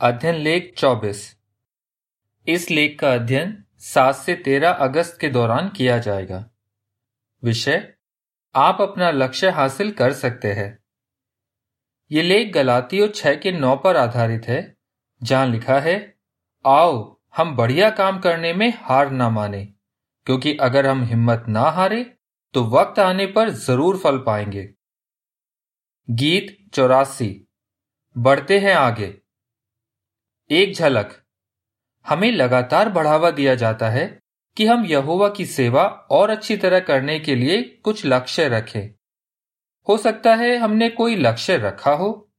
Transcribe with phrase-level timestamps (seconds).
[0.00, 1.36] अध्ययन लेख 24
[2.46, 6.50] इस लेख का अध्ययन 7 से 13 अगस्त के दौरान किया जाएगा।
[7.42, 7.94] विषय,
[8.54, 10.78] आप अपना लक्ष्य हासिल कर सकते हैं।
[12.10, 14.76] ये लेख गलातियों 6 के 9 पर आधारित है,
[15.22, 16.16] जहाँ लिखा है,
[16.66, 19.64] आओ, हम बढ़िया काम करने में हार ना माने,
[20.26, 22.04] क्योंकि अगर हम हिम्मत ना हारे
[22.54, 24.74] तो वक्त आने पर ज़रूर फल पाएँगे।
[26.10, 27.48] गीत चौरासी।
[28.16, 29.27] बढ़ते हैं आगे।
[30.50, 31.22] एक झलक।
[32.06, 34.20] हमें लगातार बढ़ावा दिया जाता है
[34.56, 38.88] कि हम यहोवा की सेवा और अच्छी तरह करने के लिए कुछ लक्ष्य रखें।
[39.88, 42.30] हो सकता है हमने कोई लक्ष्य रखा हो,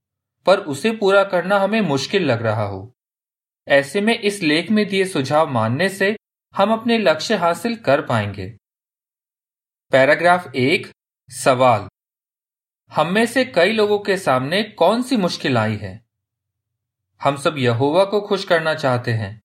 [0.45, 2.95] पर उसे पूरा करना हमें मुश्किल लग रहा हो।
[3.67, 6.17] ऐसे में इस लेख में दिए सुझाव मानने से
[6.55, 8.57] हम अपने लक्ष्य हासिल कर पाएँगे।
[9.91, 10.91] पैराग्राफ एक,
[11.29, 11.89] सवाल।
[12.91, 16.08] हम में से कई लोगों के सामने कौन सी मुश्किल आई है?
[17.21, 19.41] हम सब यहोवा को खुश करना चाहते हैं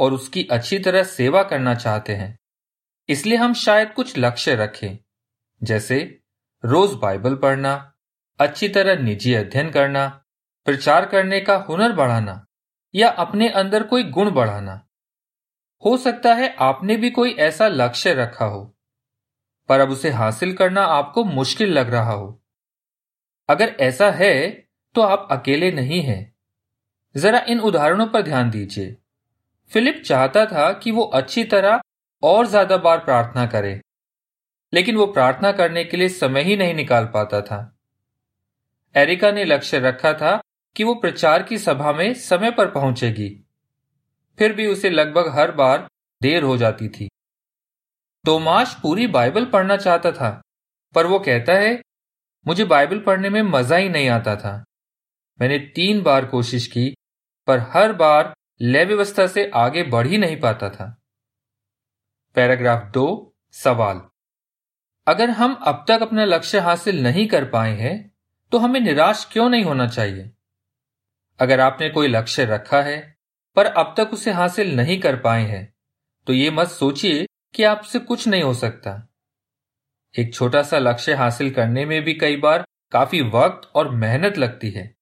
[0.00, 2.38] और उसकी अच्छी तरह सेवा करना चाहते हैं।
[3.08, 4.98] इसलिए हम शायद कुछ लक्ष्य रखें,
[5.62, 5.98] जैसे
[6.64, 7.94] रोज बाइबल पढ़ना,
[8.40, 10.06] अच्छी तरह निजी अध्ययन करना,
[10.66, 12.44] प्रचार करने का हुनर बढ़ाना,
[12.94, 14.80] या अपने अंदर कोई गुण बढ़ाना।
[15.82, 18.64] हो सकता है आपने भी कोई ऐसा लक्ष्य रखा हो,
[19.68, 22.40] पर अब उसे हासिल करना आपको मुश्किल लग रहा हो।
[23.48, 24.48] अगर ऐसा है
[24.94, 26.37] तो आप अकेले नहीं हैं।
[27.18, 28.96] जरा इन उदाहरणों पर ध्यान दीजिए।
[29.72, 31.80] फिलिप चाहता था कि वो अच्छी तरह
[32.22, 33.80] और ज़्यादा बार प्रार्थना करे,
[34.72, 37.60] लेकिन वो प्रार्थना करने के लिए समय ही नहीं निकाल पाता था।
[38.94, 40.40] एरिका ने लक्ष्य रखा था
[40.76, 43.28] कि वो प्रचार की सभा में समय पर पहुंचेगी।
[44.38, 45.86] फिर भी उसे लगभग हर बार
[46.20, 47.08] देर हो जाती थी।
[48.24, 50.30] तोमाश पूरी बाइबल पढ़ना चाहता था,
[50.94, 51.80] पर वो कहता है,
[52.46, 54.52] मुझे बाइबल पढ़ने में मज़ा ही नहीं आता था।
[55.40, 56.92] मैंने तीन बार कोशिश की
[57.48, 61.02] पर हर बार लय व्यवस्था से आगे बढ़ ही नहीं पाता था।
[62.36, 64.02] पैराग्राफ दो, सवाल।
[65.06, 68.12] अगर हम अब तक अपना लक्ष्य हासिल नहीं कर पाए हैं
[68.52, 70.30] तो हमें निराश क्यों नहीं होना चाहिए?
[71.40, 73.16] अगर आपने कोई लक्ष्य रखा है,
[73.56, 75.74] पर अब तक उसे हासिल नहीं कर पाए हैं
[76.26, 79.08] तो ये मत सोचिए कि आपसे कुछ नहीं हो सकता।
[80.14, 84.70] एक छोटा सा लक्ष्य हासिल करने में भी कई बार काफ़ी वक्त और मेहनत लगती
[84.70, 84.97] है।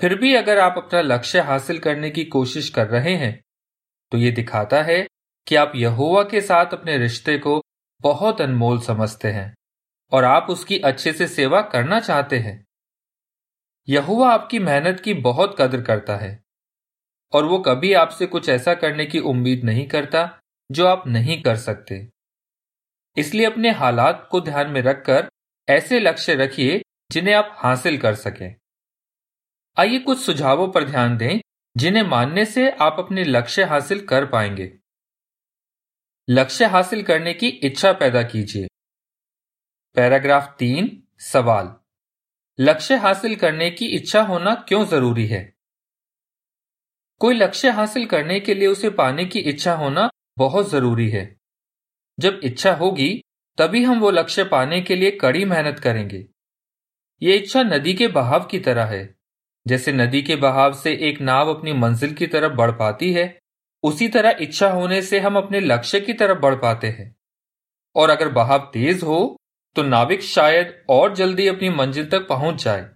[0.00, 3.42] फिर भी अगर आप अपना लक्ष्य हासिल करने की कोशिश कर रहे हैं
[4.12, 5.08] तो ये दिखाता है
[5.46, 7.62] कि आप यहोवा के साथ अपने रिश्ते को
[8.00, 9.54] बहुत अनमोल समझते हैं
[10.12, 12.64] और आप उसकी अच्छे से सेवा करना चाहते हैं।
[13.88, 16.42] यहुआ आपकी मेहनत की बहुत कदर करता है
[17.32, 20.40] और वो कभी आपसे कुछ ऐसा करने की उम्मीद नहीं करता
[20.70, 22.08] जो आप नहीं कर सकते।
[23.16, 25.30] इसलिए अपने हालात को ध्यान में रखकर
[25.68, 26.82] ऐसे लक्ष्य रखिए
[27.12, 28.54] जिन्हें आप हासिल कर सकें।
[29.78, 31.40] आइए कुछ सुझावों पर ध्यान दें,
[31.76, 34.78] जिन्हें मानने से आप अपने लक्ष्य हासिल कर पाएँगे।
[36.30, 38.66] लक्ष्य हासिल करने की इच्छा पैदा कीजिए।
[39.94, 41.76] पैराग्राफ तीन, सवाल।
[42.60, 45.54] लक्ष्य हासिल करने की इच्छा होना क्यों ज़रूरी है?
[47.18, 51.36] कोई लक्ष्य हासिल करने के लिए उसे पाने की इच्छा होना बहुत ज़रूरी है।
[52.20, 53.22] जब इच्छा होगी,
[53.58, 56.26] तभी हम वो लक्ष्य पाने के लिए कड़ी मेहनत करेंगे।
[57.22, 59.15] ये इच्छा नदी के बहाव की तरह है।
[59.66, 63.38] जैसे नदी के बहाव से एक नाव अपनी मंजिल की तरफ़ बढ़ पाती है,
[63.84, 67.14] उसी तरह इच्छा होने से हम अपने लक्ष्य की तरफ़ बढ़ पाते हैं।
[67.96, 69.36] और अगर बहाव तेज हो
[69.76, 72.88] तो नाविक शायद और जल्दी अपनी मंजिल तक पहुँच जाए।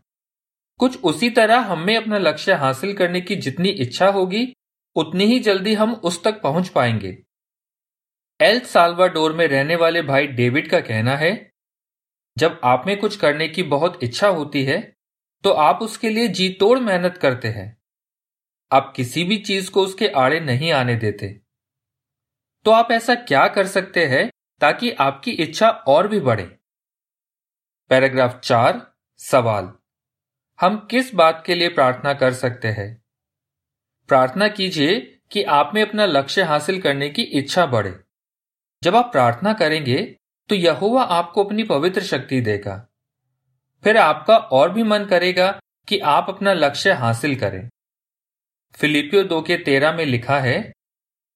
[0.80, 4.53] कुछ उसी तरह हमें अपना लक्ष्य हासिल करने की जितनी इच्छा होगी,
[4.97, 7.16] उतनी ही जल्दी हम उस तक पहुँच पाएँगे।
[8.41, 11.50] एल साल्वाडोर में रहने वाले भाई डेविड का कहना है,
[12.36, 14.80] जब आप में कुछ करने की बहुत इच्छा होती है
[15.44, 17.82] तो आप उसके लिए जी तोड़ मेहनत करते हैं।
[18.72, 21.40] आप किसी भी चीज़ को उसके आड़े नहीं आने देते।
[22.64, 24.30] तो आप ऐसा क्या कर सकते हैं
[24.60, 26.58] ताकि आपकी इच्छा और भी बढ़े?
[27.88, 29.72] पैराग्राफ चार, सवाल।
[30.60, 33.02] हम किस बात के लिए प्रार्थना कर सकते हैं?
[34.08, 38.00] प्रार्थना कीजिए कि आप में अपना लक्ष्य हासिल करने की इच्छा बढ़े।
[38.82, 40.16] जब आप प्रार्थना करेंगे
[40.48, 42.90] तो यहोवा आपको अपनी पवित्र शक्ति देगा।
[43.84, 45.50] फिर आपका और भी मन करेगा
[45.88, 47.68] कि आप अपना लक्ष्य हासिल करें।
[48.74, 50.72] फिलिपियो दो के तेरह में लिखा है,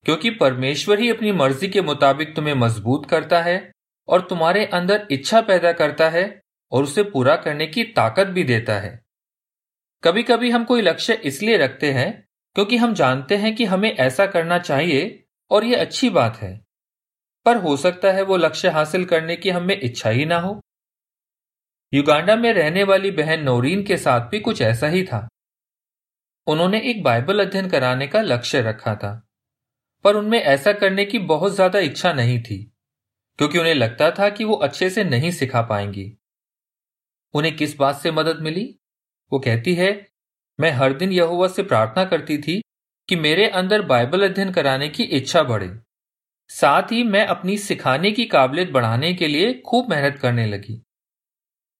[0.05, 3.71] क्योंकि परमेश्वर ही अपनी मर्ज़ी के मुताबिक तुम्हें मज़बूत करता है
[4.07, 8.79] और तुम्हारे अंदर इच्छा पैदा करता है और उसे पूरा करने की ताकत भी देता
[8.79, 8.99] है।
[10.03, 14.25] कभी कभी हम कोई लक्ष्य इसलिए रखते हैं क्योंकि हम जानते हैं कि हमें ऐसा
[14.25, 16.65] करना चाहिए और यह अच्छी बात है।
[17.45, 20.61] पर हो सकता है वो लक्ष्य हासिल करने की हमें इच्छा ही ना हो।
[21.93, 25.27] युगांडा में रहने वाली बहन नौरीन के साथ भी कुछ ऐसा ही था।
[26.47, 29.11] उन्होंने एक बाइबल अध्ययन कराने का लक्ष्य रखा था,
[30.05, 32.57] पर उनमें ऐसा करने की बहुत ज़्यादा इच्छा नहीं थी,
[33.39, 36.11] क्योंकि उन्हें लगता था कि वो अच्छे से नहीं सिखा पाएँगी।
[37.33, 38.63] उन्हें किस बात से मदद मिली?
[39.31, 40.07] वो कहती है,
[40.59, 42.61] मैं हर दिन यहोवा से प्रार्थना करती थी
[43.09, 45.69] कि मेरे अंदर बाइबल अध्ययन कराने की इच्छा बढ़े।
[46.49, 50.81] साथ ही मैं अपनी सिखाने की काबिलियत बढ़ाने के लिए खूब मेहनत करने लगी।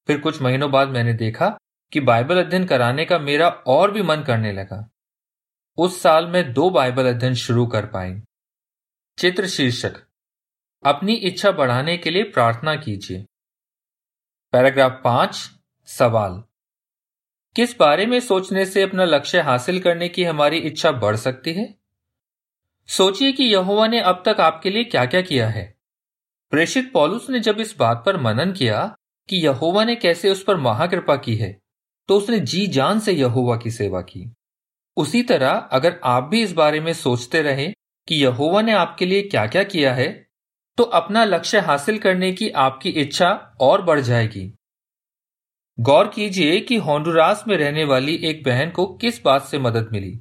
[0.07, 1.57] फिर कुछ महीनों बाद मैंने देखा
[1.93, 4.89] कि बाइबल अध्ययन कराने का मेरा और भी मन करने लगा।
[5.77, 8.21] उस साल में दो बाइबल अध्ययन शुरू कर पाई।
[9.17, 9.93] चित्र शीर्षक,
[10.83, 13.25] अपनी इच्छा बढ़ाने के लिए प्रार्थना कीजिए।
[14.51, 15.51] पैराग्राफ पाँच,
[15.85, 16.43] सवाल,
[17.55, 21.75] किस बारे में सोचने से अपना लक्ष्य हासिल करने की हमारी इच्छा बढ़ सकती है?
[22.87, 25.75] सोचिए कि यहुआ ने अब तक आपके लिए क्या क्या किया है।
[26.49, 28.95] प्रेषित पॉलुस ने जब इस बात पर मनन किया
[29.29, 31.57] कि यहोवा ने कैसे उस पर महाकृपा की है
[32.09, 34.33] तो उसने जी जान से यहोवा की सेवा की।
[34.97, 37.73] उसी तरह अगर आप भी इस बारे में सोचते रहें
[38.07, 40.27] कि यहोवा ने आपके लिए क्या क्या किया है
[40.77, 43.29] तो अपना लक्ष्य हासिल करने की आपकी इच्छा
[43.61, 44.53] और बढ़ जाएगी।
[45.79, 50.11] गौर कीजिए कि होंडुरास में रहने वाली एक बहन को किस बात से मदद मिली।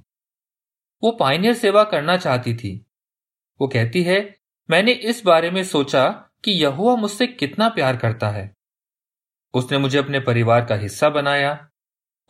[1.03, 2.87] वो पाइनियर सेवा करना चाहती थी।
[3.61, 4.37] वो कहती है,
[4.69, 6.09] मैंने इस बारे में सोचा
[6.45, 8.54] कि यहुआ मुझसे कितना प्यार करता है।
[9.55, 11.69] उसने मुझे अपने परिवार का हिस्सा बनाया।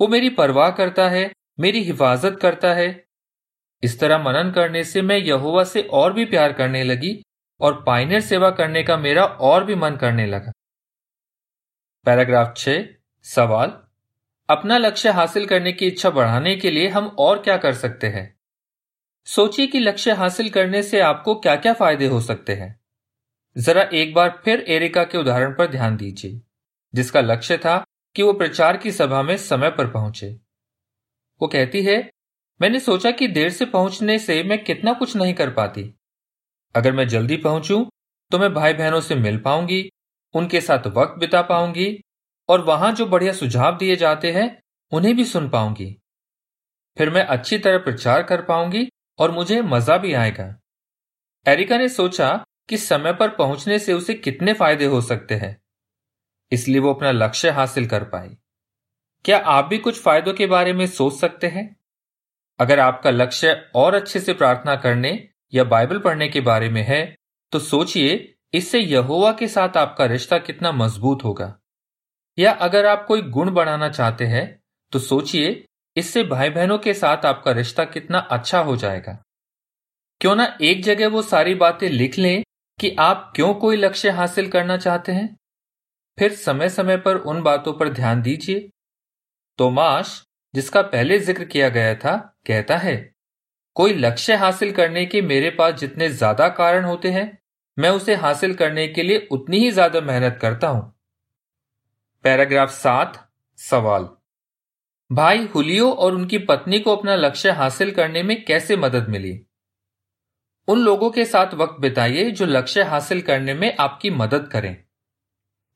[0.00, 3.04] वो मेरी परवाह करता है, मेरी हिफाजत करता है।
[3.82, 7.22] इस तरह मनन करने से मैं यहुआ से और भी प्यार करने लगी
[7.60, 10.52] और पाइनियर सेवा करने का मेरा और भी मन करने लगा।
[12.04, 12.68] पैराग्राफ छ,
[13.22, 13.82] सवाल।
[14.50, 18.38] अपना लक्ष्य हासिल करने की इच्छा बढ़ाने के लिए हम और क्या कर सकते हैं?
[19.26, 22.80] सोचिए कि लक्ष्य हासिल करने से आपको क्या क्या फ़ायदे हो सकते हैं।
[23.58, 26.40] जरा एक बार फिर एरिका के उदाहरण पर ध्यान दीजिए।
[26.94, 27.84] जिसका लक्ष्य था
[28.16, 30.28] कि वो प्रचार की सभा में समय पर पहुँचे।
[31.40, 32.10] वो कहती है,
[32.60, 35.94] मैंने सोचा कि देर से पहुँचने से मैं कितना कुछ नहीं कर पाती।
[36.74, 37.84] अगर मैं जल्दी पहुंचूं
[38.30, 39.90] तो मैं भाई बहनों से मिल पाऊँगी,
[40.34, 42.00] उनके साथ वक्त बिता पाऊँगी,
[42.48, 44.62] और वहाँ जो बढ़िया सुझाव दिए जाते हैं,
[44.92, 45.96] उन्हें भी सुन पाऊँगी।
[46.98, 48.88] फिर मैं अच्छी तरह प्रचार कर पाऊँगी
[49.18, 50.60] और मुझे मज़ा भी आएगा।
[51.46, 55.63] एरिका ने सोचा कि समय पर पहुँचने से उसे कितने फ़ायदे हो सकते हैं।
[56.52, 58.28] इसलिए वो अपना लक्ष्य हासिल कर पाई।
[59.24, 61.64] क्या आप भी कुछ फायदों के बारे में सोच सकते हैं?
[62.58, 67.04] अगर आपका लक्ष्य और अच्छे से प्रार्थना करने या बाइबल पढ़ने के बारे में है
[67.52, 71.54] तो सोचिए, इससे यहोवा के साथ आपका रिश्ता कितना मज़बूत होगा।
[72.38, 74.46] या अगर आप कोई गुण बढ़ाना चाहते हैं
[74.92, 75.64] तो सोचिए,
[75.96, 79.12] इससे भाई बहनों के साथ आपका रिश्ता कितना अच्छा हो जाएगा।
[80.20, 82.42] क्यों ना एक जगह वो सारी बातें लिख लें
[82.78, 85.36] कि आप क्यों कोई लक्ष्य हासिल करना चाहते हैं?
[86.18, 88.70] फिर समय समय पर उन बातों पर ध्यान दीजिए।
[89.58, 90.24] तोमाश,
[90.54, 93.14] जिसका पहले ज़िक्र किया गया था, कहता है,
[93.74, 97.38] कोई लक्ष्य हासिल करने के मेरे पास जितने ज़्यादा कारण होते हैं,
[97.78, 100.94] मैं उसे हासिल करने के लिए उतनी ही ज़्यादा मेहनत करता हूँ।
[102.22, 104.08] पैराग्राफ सात, सवाल।
[105.12, 109.46] भाई हुलियो और उनकी पत्नी को अपना लक्ष्य हासिल करने में कैसे मदद मिली?
[110.68, 114.83] उन लोगों के साथ वक्त बिताइए जो लक्ष्य हासिल करने में आपकी मदद करें।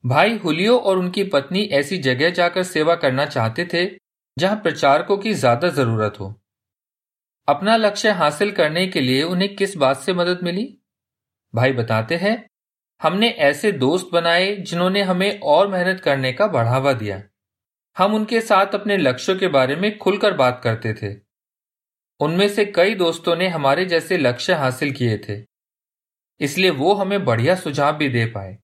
[0.05, 3.87] भाई हुलियो और उनकी पत्नी ऐसी जगह जाकर सेवा करना चाहते थे,
[4.37, 6.35] जहाँ प्रचारकों की ज़्यादा ज़रूरत हो।
[7.49, 10.65] अपना लक्ष्य हासिल करने के लिए उन्हें किस बात से मदद मिली?
[11.55, 12.47] भाई बताते हैं,
[13.01, 17.23] हमने ऐसे दोस्त बनाए जिन्होंने हमें और मेहनत करने का बढ़ावा दिया।
[17.97, 21.15] हम उनके साथ अपने लक्ष्यों के बारे में खुलकर बात करते थे।
[22.21, 25.43] उनमें से कई दोस्तों ने हमारे जैसे लक्ष्य हासिल किए थे,
[26.41, 28.57] इसलिए वो हमें बढ़िया सुझाव भी दे पाए।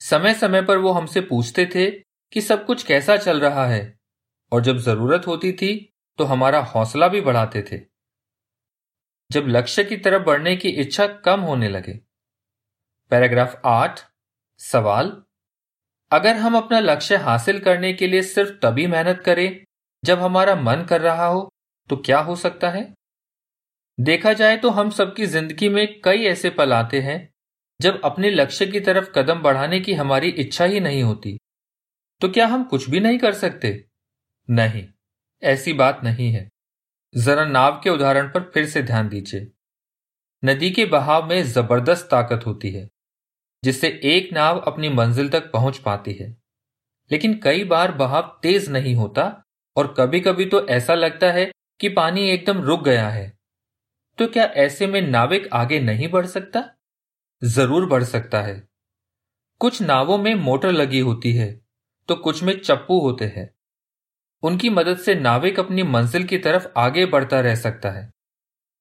[0.00, 1.90] समय समय पर वो हमसे पूछते थे
[2.32, 3.98] कि सब कुछ कैसा चल रहा है,
[4.52, 5.74] और जब ज़रूरत होती थी
[6.18, 7.80] तो हमारा हौसला भी बढ़ाते थे।
[9.30, 11.92] जब लक्ष्य की तरफ़ बढ़ने की इच्छा कम होने लगे।
[13.10, 14.00] पैराग्राफ आठ,
[14.60, 15.12] सवाल,
[16.10, 19.64] अगर हम अपना लक्ष्य हासिल करने के लिए सिर्फ़ तभी मेहनत करें,
[20.02, 21.48] जब हमारा मन कर रहा हो
[21.90, 22.92] तो क्या हो सकता है?
[23.98, 27.29] देखा जाए तो हम सबकी ज़िंदगी में कई ऐसे पल आते हैं
[27.80, 31.38] जब अपने लक्ष्य की तरफ़ कदम बढ़ाने की हमारी इच्छा ही नहीं होती
[32.20, 33.84] तो क्या हम कुछ भी नहीं कर सकते?
[34.48, 34.84] नहीं,
[35.42, 36.48] ऐसी बात नहीं है।
[37.14, 39.46] जरा नाव के उदाहरण पर फिर से ध्यान दीजिए।
[40.42, 42.88] नदी के बहाव में ज़बरदस्त ताकत होती है,
[43.62, 46.36] जिससे एक नाव अपनी मंजिल तक पहुँच पाती है।
[47.10, 49.44] लेकिन कई बार बहाव तेज नहीं होता
[49.76, 53.32] और कभी कभी तो ऐसा लगता है कि पानी एकदम रुक गया है।
[54.18, 56.64] तो क्या ऐसे में नाविक आगे नहीं बढ़ सकता?
[57.42, 58.62] ज़रूर बढ़ सकता है।
[59.60, 61.48] कुछ नावों में मोटर लगी होती है
[62.08, 63.48] तो कुछ में चप्पू होते हैं।
[64.42, 68.10] उनकी मदद से नाविक अपनी मंजिल की तरफ़ आगे बढ़ता रह सकता है।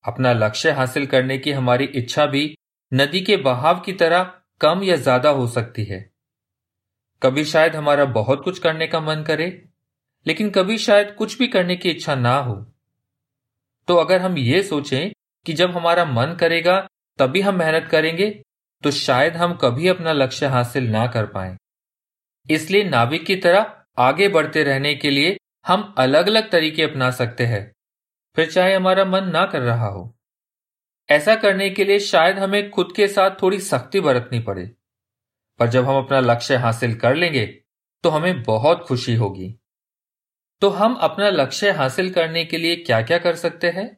[0.06, 2.44] अपना लक्ष्य हासिल करने की हमारी इच्छा भी
[2.92, 6.00] नदी के बहाव की तरह कम या ज़्यादा हो सकती है।
[7.22, 9.48] कभी शायद हमारा बहुत कुछ करने का मन करे,
[10.26, 12.56] लेकिन कभी शायद कुछ भी करने की इच्छा ना हो।
[13.88, 15.12] तो अगर हम ये सोचें
[15.46, 16.80] कि जब हमारा मन करेगा,
[17.20, 18.30] तभी हम मेहनत करेंगे
[18.84, 21.58] तो शायद हम कभी अपना लक्ष्य हासिल ना कर पाए।
[22.50, 27.46] इसलिए नाविक की तरह आगे बढ़ते रहने के लिए हम अलग अलग तरीके अपना सकते
[27.46, 27.72] हैं।
[28.36, 30.16] फिर चाहे हमारा मन ना कर रहा हो।
[31.10, 34.66] ऐसा करने के लिए शायद हमें खुद के साथ थोड़ी सख्ती बरतनी पड़े।
[35.60, 37.46] पर जब हम अपना लक्ष्य हासिल कर लेंगे
[38.04, 39.56] तो हमें बहुत खुशी होगी।
[40.62, 43.98] तो हम अपना लक्ष्य हासिल करने के लिए क्या क्या कर सकते हैं?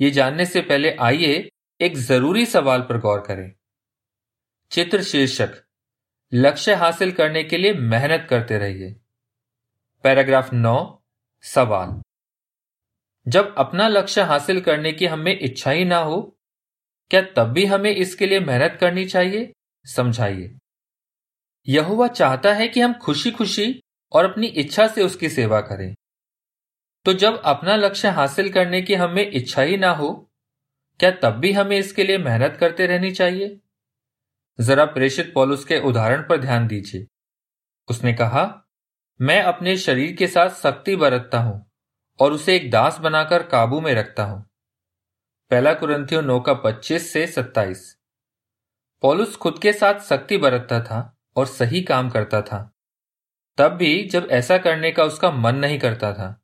[0.00, 1.48] ये जानने से पहले आइए
[1.80, 3.52] एक ज़रूरी सवाल पर गौर करें।
[4.70, 5.48] चित्र शीर्षक,
[6.34, 9.00] लक्ष्य हासिल करने के लिए मेहनत करते रहिए।
[10.02, 11.02] पैराग्राफ नौ,
[11.42, 12.02] सवाल।
[13.30, 16.38] जब अपना लक्ष्य हासिल करने की हमें इच्छा ही ना हो,
[17.10, 19.52] क्या तब भी हमें इसके लिए मेहनत करनी चाहिए?
[19.84, 20.58] समझाइए।
[21.68, 23.80] यहुआ चाहता है कि हम खुशी खुशी
[24.12, 25.94] और अपनी इच्छा से उसकी सेवा करें।
[27.04, 30.30] तो जब अपना लक्ष्य हासिल करने की हमें इच्छा ही ना हो,
[31.00, 33.60] क्या तब भी हमें इसके लिए मेहनत करते रहनी चाहिए?
[34.60, 37.06] जरा प्रेषित पॉलुस के उदाहरण पर ध्यान दीजिए।
[37.90, 38.68] उसने कहा,
[39.20, 41.70] मैं अपने शरीर के साथ सख्ती बरतता हूँ
[42.20, 44.50] और उसे एक दास बनाकर काबू में रखता हूँ।
[45.50, 47.98] पहला कुरंथियो नौ का पच्चीस से सत्ताईस।
[49.02, 52.76] पॉलुस खुद के साथ सख्ती बरतता था और सही काम करता था।
[53.58, 56.42] तब भी जब ऐसा करने का उसका मन नहीं करता था।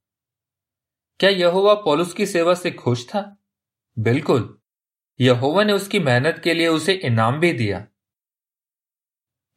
[1.21, 3.37] क्या यहोवा पॉलुस की सेवा से खुश था?
[3.99, 4.59] बिल्कुल।
[5.21, 7.87] यहोवा ने उसकी मेहनत के लिए उसे इनाम भी दिया।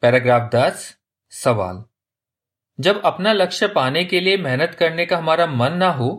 [0.04, 0.96] पैराग्राफ दस,
[1.32, 1.84] सवाल।
[2.80, 6.10] जब अपना लक्ष्य पाने के लिए मेहनत करने का हमारा मन ना हो,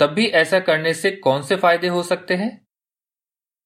[0.00, 2.66] तब भी ऐसा करने से कौन से फ़ायदे हो सकते हैं?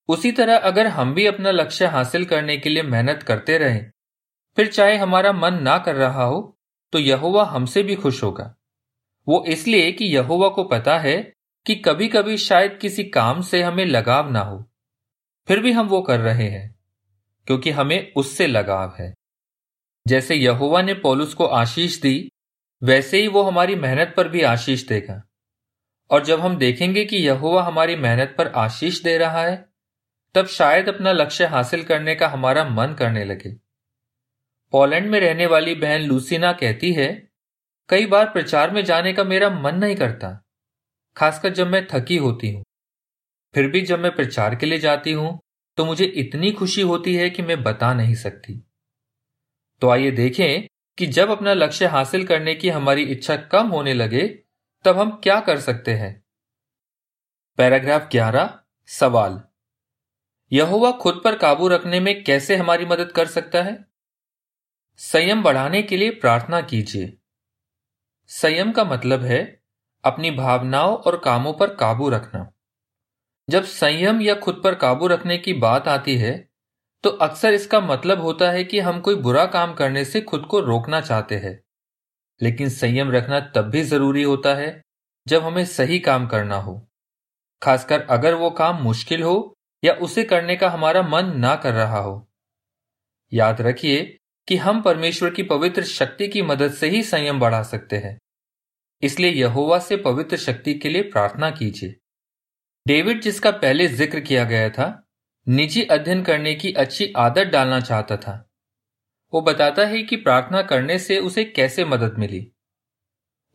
[0.09, 3.91] उसी तरह अगर हम भी अपना लक्ष्य हासिल करने के लिए मेहनत करते रहें,
[4.57, 6.59] फिर चाहे हमारा मन ना कर रहा हो
[6.93, 8.55] तो यहोवा हमसे भी खुश होगा।
[9.27, 11.17] वो इसलिए कि यहोवा को पता है
[11.67, 14.65] कि कभी कभी शायद किसी काम से हमें लगाव ना हो।
[15.49, 16.75] फिर भी हम वो कर रहे हैं,
[17.47, 19.15] क्योंकि हमें उससे लगाव है।
[20.07, 22.31] जैसे यहोवा ने पौलुस को आशीष दी,
[22.83, 25.23] वैसे ही वो हमारी मेहनत पर भी आशीष देगा।
[26.11, 29.65] और जब हम देखेंगे कि यहोवा हमारी मेहनत पर आशीष दे रहा है,
[30.35, 33.51] तब शायद अपना लक्ष्य हासिल करने का हमारा मन करने लगे।
[34.73, 37.09] पोलैंड में रहने वाली बहन लूसीना कहती है,
[37.89, 40.31] कई बार प्रचार में जाने का मेरा मन नहीं करता,
[41.17, 42.65] खासकर जब मैं थकी होती हूँ।
[43.55, 45.39] फिर भी जब मैं प्रचार के लिए जाती हूँ
[45.79, 48.66] तो मुझे इतनी खुशी होती है कि मैं बता नहीं सकती।
[49.81, 50.69] तो आइए देखें
[50.99, 54.39] कि जब अपना लक्ष्य हासिल करने की हमारी इच्छा कम होने लगे,
[54.85, 56.25] तब हम क्या कर सकते हैं?
[57.57, 59.43] पैराग्राफ 11 सवाल।
[60.53, 63.85] यहोवा खुद पर काबू रखने में कैसे हमारी मदद कर सकता है?
[64.97, 67.19] संयम बढ़ाने के लिए प्रार्थना कीजिए।
[68.27, 69.63] संयम का मतलब है
[70.05, 72.53] अपनी भावनाओं और कामों पर काबू रखना।
[73.51, 76.46] जब संयम या खुद पर काबू रखने की बात आती है
[77.07, 80.61] तो अक्सर इसका मतलब होता है कि हम कोई बुरा काम करने से खुद को
[80.61, 81.63] रोकना चाहते हैं।
[82.43, 84.83] लेकिन संयम रखना तब भी ज़रूरी होता है,
[85.29, 86.89] जब हमें सही काम करना हो।
[87.63, 91.99] खासकर अगर वो काम मुश्किल हो या उसे करने का हमारा मन ना कर रहा
[91.99, 92.29] हो।
[93.33, 97.97] याद रखिए कि हम परमेश्वर की पवित्र शक्ति की मदद से ही संयम बढ़ा सकते
[97.97, 98.19] हैं।
[99.03, 101.97] इसलिए यहोवा से पवित्र शक्ति के लिए प्रार्थना कीजिए।
[102.87, 105.06] डेविड जिसका पहले ज़िक्र किया गया था
[105.49, 108.51] निजी अध्ययन करने की अच्छी आदत डालना चाहता था।
[109.35, 112.53] वो बताता है कि प्रार्थना करने से उसे कैसे मदद मिली।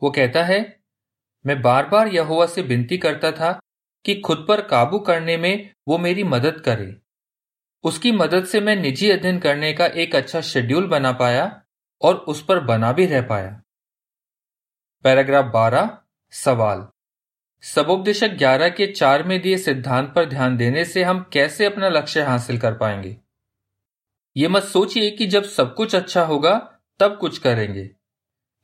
[0.02, 0.80] वो कहता है,
[1.46, 3.60] मैं बार बार यहोवा से विनती करता था
[4.04, 7.00] कि खुद पर काबू करने में वो मेरी मदद करे।
[7.82, 11.62] उसकी मदद से मैं निजी अध्ययन करने का एक अच्छा शेड्यूल बना पाया
[12.02, 13.62] और उस पर बना भी रह पाया।
[15.02, 15.98] पैराग्राफ 12
[16.30, 16.88] सवाल।
[17.64, 22.22] सबोपदेशक ग्यारह के चार में दिए सिद्धांत पर ध्यान देने से हम कैसे अपना लक्ष्य
[22.22, 23.16] हासिल कर पाएँगे?
[24.36, 26.54] ये मत सोचिए कि जब सब कुछ अच्छा होगा,
[27.00, 27.88] तब कुछ करेंगे।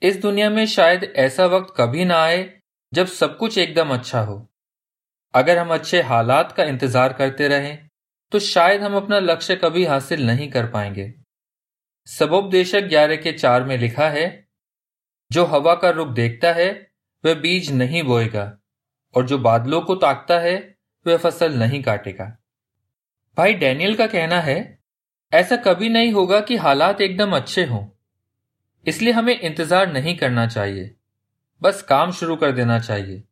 [0.03, 2.45] इस दुनिया में शायद ऐसा वक्त कभी ना आए
[2.93, 4.47] जब सब कुछ एकदम अच्छा हो।
[5.35, 7.89] अगर हम अच्छे हालात का इंतज़ार करते रहें
[8.33, 11.13] तो शायद हम अपना लक्ष्य कभी हासिल नहीं कर पाएँगे।
[12.09, 14.49] सबोपदेशक ग्यारह के चार में लिखा है,
[15.31, 16.71] जो हवा का रुख देखता है,
[17.25, 18.55] वह बीज नहीं बोएगा।
[19.15, 22.37] और जो बादलों को ताकता है, वह फ़सल नहीं काटेगा।
[23.37, 24.79] भाई, डैनियल का कहना है,
[25.33, 27.85] ऐसा कभी नहीं होगा कि हालात एकदम अच्छे हों।
[28.87, 30.95] इसलिए हमें इंतज़ार नहीं करना चाहिए।
[31.63, 33.23] बस काम शुरू कर देना चाहिए।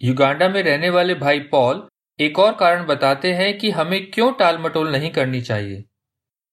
[0.00, 4.58] युगांडा में रहने वाले भाई पॉल एक और कारण बताते हैं कि हमें क्यों टाल
[4.58, 5.84] मटोल नहीं करनी चाहिए।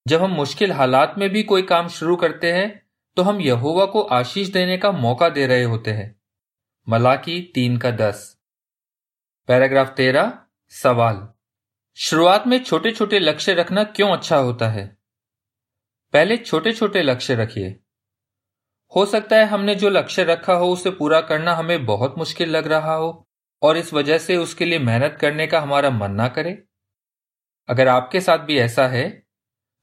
[0.05, 2.69] जब हम मुश्किल हालात में भी कोई काम शुरू करते हैं
[3.17, 6.15] तो हम यहोवा को आशीष देने का मौका दे रहे होते हैं।
[6.87, 8.37] मलाकी तीन का दस।
[9.47, 10.31] पैराग्राफ तेरह
[10.71, 11.27] सवाल।
[11.97, 14.97] शुरुआत में छोटे छोटे लक्ष्य रखना क्यों अच्छा होता है?
[16.13, 17.79] पहले छोटे छोटे लक्ष्य रखिए।
[18.95, 22.67] हो सकता है हमने जो लक्ष्य रखा हो, उसे पूरा करना हमें बहुत मुश्किल लग
[22.67, 23.27] रहा हो,
[23.61, 26.63] और इस वजह से उसके लिए मेहनत करने का हमारा मन ना करे।
[27.69, 29.09] अगर आपके साथ भी ऐसा है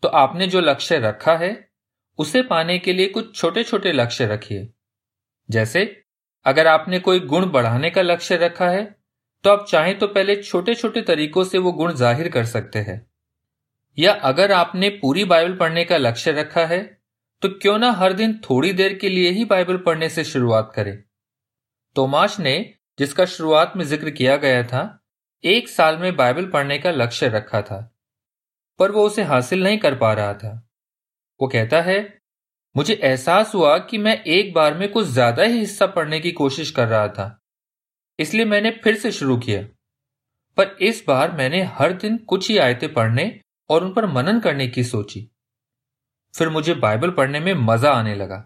[0.02, 1.70] तो आपने जो लक्ष्य रखा है,
[2.18, 4.68] उसे पाने के लिए कुछ छोटे छोटे लक्ष्य रखिए।
[5.50, 6.03] जैसे
[6.46, 8.84] अगर आपने कोई गुण बढ़ाने का लक्ष्य रखा है
[9.44, 13.04] तो आप चाहें तो पहले छोटे छोटे तरीकों से वो गुण ज़ाहिर कर सकते हैं।
[13.98, 16.82] या अगर आपने पूरी बाइबल पढ़ने का लक्ष्य रखा है
[17.42, 20.96] तो क्यों ना हर दिन थोड़ी देर के लिए ही बाइबल पढ़ने से शुरुआत करें।
[21.96, 25.00] तोमाश ने, जिसका शुरुआत में ज़िक्र किया गया था,
[25.44, 27.78] एक साल में बाइबल पढ़ने का लक्ष्य रखा था,
[28.80, 30.52] पर वो उसे हासिल नहीं कर पा रहा था।
[31.40, 31.98] वो कहता है
[32.74, 36.70] मुझे एहसास हुआ कि मैं एक बार में कुछ ज़्यादा ही हिस्सा पढ़ने की कोशिश
[36.70, 37.40] कर रहा था,
[38.18, 39.62] इसलिए मैंने फिर से शुरू किया।
[40.56, 43.24] पर इस बार मैंने हर दिन कुछ ही आयतें पढ़ने
[43.70, 45.28] और उन पर मनन करने की सोची।
[46.34, 48.44] फिर मुझे बाइबल पढ़ने में मज़ा आने लगा।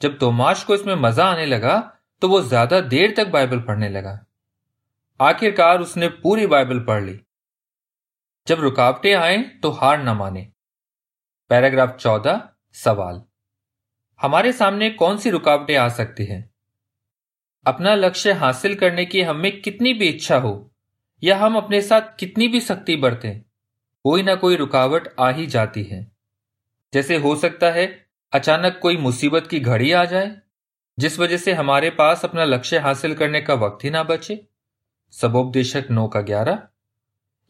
[0.00, 1.78] जब तोमाश को इसमें मज़ा आने लगा
[2.22, 4.18] तो वो ज़्यादा देर तक बाइबल पढ़ने लगा।
[5.20, 7.18] आखिरकार उसने पूरी बाइबल पढ़ ली।
[8.46, 10.46] जब रुकावटें आए तो हार न माने।
[11.50, 12.42] पैराग्राफ चौदह
[12.74, 13.22] सवाल।
[14.20, 16.50] हमारे सामने कौन सी रुकावटें आ सकती हैं?
[17.66, 20.72] अपना लक्ष्य हासिल करने की हमें कितनी भी इच्छा हो,
[21.22, 23.40] या हम अपने साथ कितनी भी सख्ती बरतें,
[24.04, 26.12] कोई ना कोई रुकावट आ ही जाती है।
[26.94, 30.36] जैसे हो सकता है, अचानक कोई मुसीबत की घड़ी आ जाए,
[30.98, 34.46] जिस वजह से हमारे पास अपना लक्ष्य हासिल करने का वक्त ही ना बचे,
[35.10, 36.62] सबोपदेशक नौ का ग्यारह,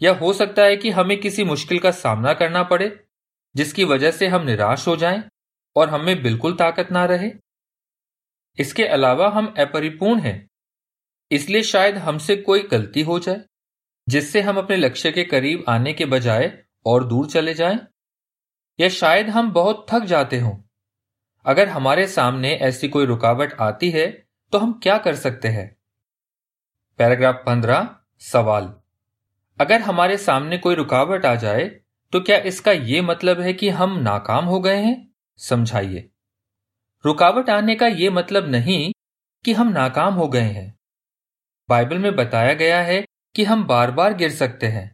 [0.03, 3.05] या हो सकता है कि हमें किसी मुश्किल का सामना करना पड़े
[3.55, 5.23] जिसकी वजह से हम निराश हो जाएँ
[5.77, 7.31] और हमें बिल्कुल ताकत ना रहे।
[8.59, 10.49] इसके अलावा हम अपरिपूर्ण हैं,
[11.31, 13.41] इसलिए शायद हमसे कोई गलती हो जाए,
[14.09, 17.79] जिससे हम अपने लक्ष्य के करीब आने के बजाय और दूर चले जाएँ।
[18.81, 20.57] या शायद हम बहुत थक जाते हों।
[21.47, 25.77] अगर हमारे सामने ऐसी कोई रुकावट आती है तो हम क्या कर सकते हैं?
[26.99, 28.75] पैराग्राफ पंद्रह, सवाल।
[29.61, 31.80] अगर हमारे सामने कोई रुकावट आ जाए
[32.13, 35.11] तो क्या इसका यह मतलब है कि हम नाकाम हो गए हैं?
[35.39, 36.11] समझाइए।
[37.05, 38.93] रुकावट आने का यह मतलब नहीं
[39.45, 40.79] कि हम नाकाम हो गए हैं।
[41.69, 43.05] बाइबल में बताया गया है
[43.37, 44.93] कि हम बार बार गिर सकते हैं,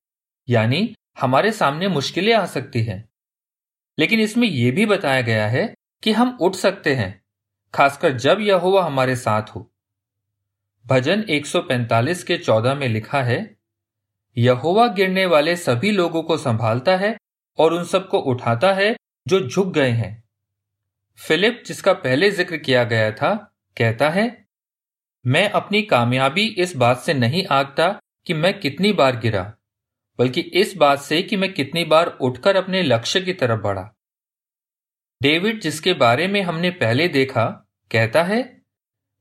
[0.49, 3.09] यानी हमारे सामने मुश्किलें आ सकती हैं।
[3.99, 7.25] लेकिन इसमें यह भी बताया गया है कि हम उठ सकते हैं,
[7.75, 9.73] खासकर जब यहोवा हमारे साथ हो।
[10.87, 13.56] भजन 145 के 14 में लिखा है
[14.37, 17.17] यहोवा गिरने वाले सभी लोगों को संभालता है
[17.59, 18.97] और उन सबको उठाता है
[19.29, 20.25] जो झुक गए हैं।
[21.19, 23.35] फिलिप, जिसका पहले ज़िक्र किया गया था,
[23.77, 24.47] कहता है,
[25.25, 27.89] मैं अपनी कामयाबी इस बात से नहीं आगता
[28.27, 29.43] कि मैं कितनी बार गिरा,
[30.19, 33.91] बल्कि इस बात से कि मैं कितनी बार उठकर अपने लक्ष्य की तरफ़ बढ़ा।
[35.23, 37.45] डेविड, जिसके बारे में हमने पहले देखा,
[37.91, 38.63] कहता है,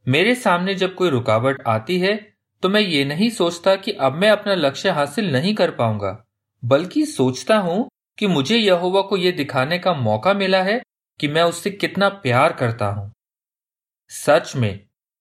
[0.07, 2.34] मेरे सामने जब कोई रुकावट आती है
[2.65, 6.25] तो मैं ये नहीं सोचता कि अब मैं अपना लक्ष्य हासिल नहीं कर पाऊँगा,
[6.63, 10.81] बल्कि सोचता हूँ कि मुझे यहोवा को यह दिखाने का मौका मिला है
[11.19, 13.11] कि मैं उससे कितना प्यार करता हूँ।
[14.11, 14.79] सच में,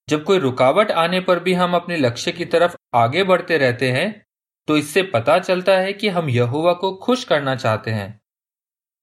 [0.09, 4.25] जब कोई रुकावट आने पर भी हम अपने लक्ष्य की तरफ़ आगे बढ़ते रहते हैं
[4.69, 8.21] तो इससे पता चलता है कि हम यहोवा को खुश करना चाहते हैं।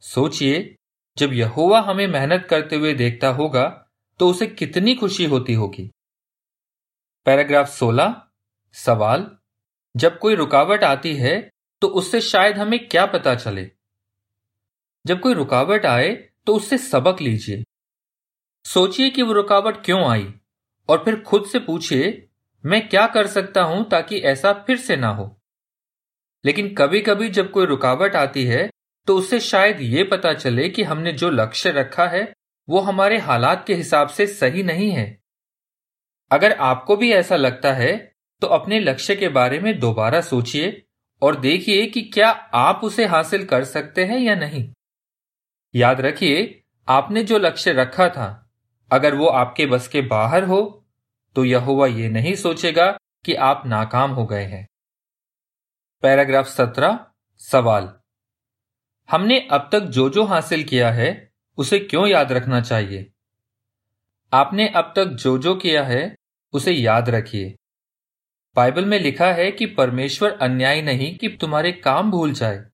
[0.03, 0.75] सोचिए,
[1.17, 3.67] जब यहोवा हमें मेहनत करते हुए देखता होगा
[4.19, 5.89] तो उसे कितनी खुशी होती होगी।
[7.25, 8.21] पैराग्राफ 16
[8.75, 9.29] सवाल,
[9.95, 11.39] जब कोई रुकावट आती है
[11.81, 13.69] तो उससे शायद हमें क्या पता चले।
[15.05, 16.09] जब कोई रुकावट आए
[16.47, 17.63] तो उससे सबक लीजिए।
[18.65, 20.33] सोचिए कि वो रुकावट क्यों आई,
[20.89, 22.27] और फिर खुद से पूछिए,
[22.63, 25.37] मैं क्या कर सकता हूँ ताकि ऐसा फिर से ना हो।
[26.45, 28.69] लेकिन कभी कभी जब कोई रुकावट आती है
[29.07, 32.31] तो उससे शायद ये पता चले कि हमने जो लक्ष्य रखा है,
[32.67, 35.21] वो हमारे हालात के हिसाब से सही नहीं है।
[36.31, 38.10] अगर आपको भी ऐसा लगता है
[38.41, 40.83] तो अपने लक्ष्य के बारे में दोबारा सोचिए
[41.21, 44.73] और देखिए कि क्या आप उसे हासिल कर सकते हैं या नहीं।
[45.75, 48.51] याद रखिए, आपने जो लक्ष्य रखा था,
[48.91, 50.77] अगर वो आपके बस के बाहर हो
[51.35, 52.91] तो यह हुआ ये नहीं सोचेगा
[53.25, 54.67] कि आप नाकाम हो गए हैं।
[56.01, 57.05] पैराग्राफ सत्रह,
[57.37, 57.93] सवाल।
[59.09, 63.11] हमने अब तक जो जो हासिल किया है, उसे क्यों याद रखना चाहिए?
[64.33, 66.15] आपने अब तक जो जो किया है,
[66.53, 67.55] उसे याद रखिए।
[68.55, 72.65] बाइबल में लिखा है कि परमेश्वर अन्याय नहीं कि तुम्हारे काम भूल जाए।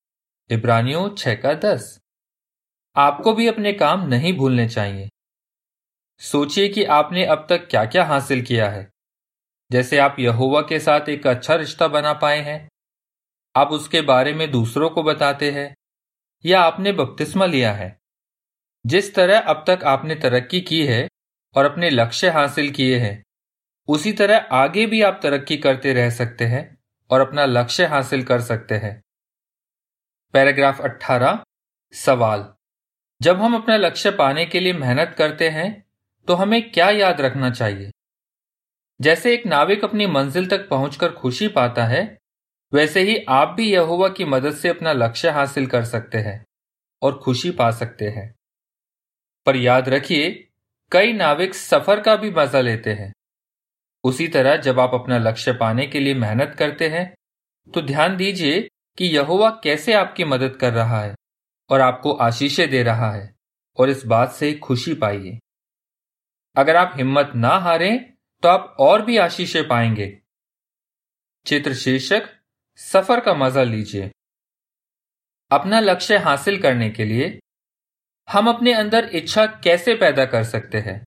[0.51, 1.99] इब्रानियों छह का दस।
[2.95, 5.09] आपको भी अपने काम नहीं भूलने चाहिए।
[6.19, 8.91] सोचिए कि आपने अब तक क्या क्या हासिल किया है।
[9.71, 12.69] जैसे आप यहोवा के साथ एक अच्छा रिश्ता बना पाए हैं।
[13.55, 15.75] आप उसके बारे में दूसरों को बताते हैं।
[16.45, 17.99] या आपने बपतिस्मा लिया है।
[18.85, 21.09] जिस तरह अब तक आपने तरक्की की है
[21.55, 23.26] और अपने लक्ष्य हासिल किए हैं
[23.87, 26.77] उसी तरह आगे भी आप तरक्की करते रह सकते हैं
[27.09, 29.01] और अपना लक्ष्य हासिल कर सकते हैं।
[30.33, 31.43] पैराग्राफ 18
[31.93, 32.53] सवाल।
[33.21, 35.85] जब हम अपना लक्ष्य पाने के लिए मेहनत करते हैं
[36.27, 37.91] तो हमें क्या याद रखना चाहिए?
[39.01, 42.17] जैसे एक नाविक अपनी मंजिल तक पहुंचकर खुशी पाता है,
[42.73, 46.45] वैसे ही आप भी यहोवा की मदद से अपना लक्ष्य हासिल कर सकते हैं
[47.01, 48.35] और खुशी पा सकते हैं।
[49.45, 50.47] पर याद रखिए,
[50.91, 53.13] कई नाविक सफ़र का भी मज़ा लेते हैं।
[54.03, 57.13] उसी तरह जब आप अपना लक्ष्य पाने के लिए मेहनत करते हैं
[57.67, 58.59] तो ध्यान दीजिए
[58.97, 61.15] कि यहोवा कैसे आपकी मदद कर रहा है
[61.69, 63.35] और आपको आशीषें दे रहा है,
[63.77, 65.37] और इस बात से खुशी पाइए।
[66.55, 70.07] अगर आप हिम्मत ना हारें तो आप और भी आशीषें पाएँगे।
[71.45, 72.29] चित्र शीर्षक,
[72.79, 74.09] सफ़र का मज़ा लीजिए।
[75.51, 77.39] अपना लक्ष्य हासिल करने के लिए
[78.27, 81.03] हम अपने अंदर इच्छा कैसे पैदा कर सकते हैं?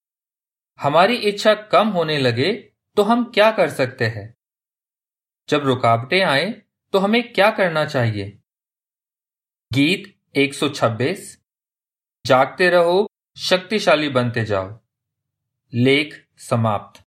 [0.79, 4.37] हमारी इच्छा कम होने लगे तो हम क्या कर सकते हैं?
[5.49, 8.39] जब रुकावटें आए तो हमें क्या करना चाहिए?
[9.73, 11.41] गीत 126
[12.27, 14.81] जागते रहो, शक्तिशाली बनते जाओ।
[15.75, 17.10] लेख समाप्त।